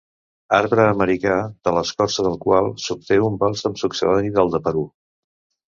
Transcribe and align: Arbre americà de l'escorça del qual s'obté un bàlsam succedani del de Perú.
Arbre 0.59 0.85
americà 0.93 1.35
de 1.67 1.73
l'escorça 1.75 2.25
del 2.29 2.39
qual 2.47 2.71
s'obté 2.87 3.21
un 3.29 3.39
bàlsam 3.47 3.79
succedani 3.85 4.35
del 4.41 4.53
de 4.57 4.65
Perú. 4.69 4.85